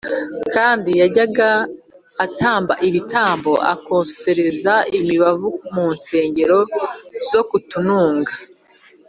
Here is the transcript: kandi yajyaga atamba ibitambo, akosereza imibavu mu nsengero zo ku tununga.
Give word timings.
kandi 0.53 0.89
yajyaga 1.01 1.49
atamba 2.25 2.73
ibitambo, 2.87 3.51
akosereza 3.73 4.75
imibavu 4.97 5.49
mu 5.73 5.85
nsengero 5.95 6.57
zo 7.31 7.41
ku 7.49 7.57
tununga. 7.69 8.33